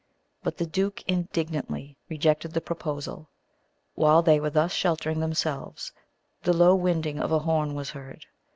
[0.41, 3.29] But the duke indignantly rejected the proposal.
[3.93, 5.91] While they were thus sheltering themselves,
[6.41, 8.25] the low winding of a horn was heard.